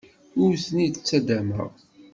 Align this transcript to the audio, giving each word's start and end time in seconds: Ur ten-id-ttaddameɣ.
Ur 0.43 0.53
ten-id-ttaddameɣ. 0.65 1.69